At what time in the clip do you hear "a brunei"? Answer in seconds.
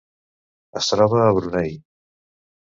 1.27-1.77